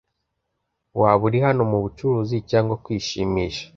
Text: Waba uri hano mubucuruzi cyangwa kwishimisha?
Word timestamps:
Waba 0.99 1.23
uri 1.27 1.39
hano 1.45 1.61
mubucuruzi 1.71 2.37
cyangwa 2.49 2.75
kwishimisha? 2.83 3.65